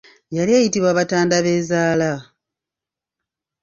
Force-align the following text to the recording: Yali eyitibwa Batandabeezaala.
Yali 0.35 0.51
eyitibwa 0.55 0.97
Batandabeezaala. 0.97 2.11